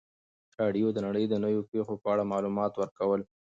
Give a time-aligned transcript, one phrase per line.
[0.59, 3.21] راډیو د نړۍ د نویو پیښو په اړه معلومات ورکول.